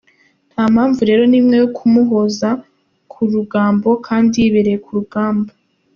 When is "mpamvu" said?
0.73-1.01